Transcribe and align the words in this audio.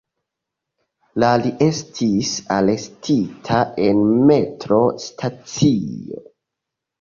La 1.23 1.27
li 1.43 1.51
estis 1.65 2.31
arestita 2.55 3.61
en 3.89 4.01
metro-stacio. 4.31 6.25